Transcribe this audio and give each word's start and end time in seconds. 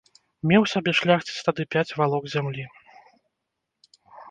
Меў 0.51 0.63
сабе 0.71 0.91
шляхціц 0.99 1.35
тады 1.49 1.67
пяць 1.77 1.95
валок 2.01 2.23
зямлі. 2.35 2.65